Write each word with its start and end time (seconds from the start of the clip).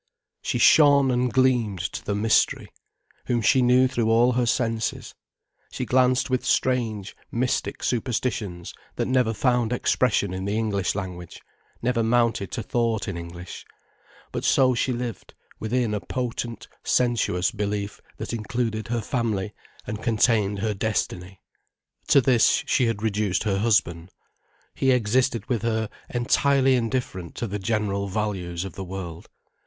She 0.41 0.57
shone 0.57 1.11
and 1.11 1.31
gleamed 1.31 1.77
to 1.91 2.03
the 2.03 2.15
Mystery, 2.15 2.71
Whom 3.27 3.43
she 3.43 3.61
knew 3.61 3.87
through 3.87 4.09
all 4.09 4.31
her 4.31 4.47
senses, 4.47 5.13
she 5.71 5.85
glanced 5.85 6.27
with 6.27 6.43
strange, 6.43 7.15
mystic 7.31 7.83
superstitions 7.83 8.73
that 8.95 9.07
never 9.07 9.31
found 9.31 9.71
expression 9.71 10.33
in 10.33 10.45
the 10.45 10.57
English 10.57 10.95
language, 10.95 11.39
never 11.83 12.01
mounted 12.01 12.49
to 12.53 12.63
thought 12.63 13.07
in 13.07 13.15
English. 13.15 13.63
But 14.31 14.43
so 14.43 14.73
she 14.73 14.91
lived, 14.91 15.35
within 15.59 15.93
a 15.93 15.99
potent, 15.99 16.67
sensuous 16.83 17.51
belief 17.51 18.01
that 18.17 18.33
included 18.33 18.87
her 18.87 19.01
family 19.01 19.53
and 19.85 20.01
contained 20.01 20.57
her 20.57 20.73
destiny. 20.73 21.41
To 22.07 22.21
this 22.21 22.63
she 22.65 22.85
had 22.87 23.03
reduced 23.03 23.43
her 23.43 23.59
husband. 23.59 24.09
He 24.73 24.89
existed 24.89 25.47
with 25.47 25.61
her 25.61 25.91
entirely 26.09 26.73
indifferent 26.73 27.35
to 27.35 27.45
the 27.45 27.59
general 27.59 28.07
values 28.07 28.65
of 28.65 28.73
the 28.73 28.83
world. 28.83 29.29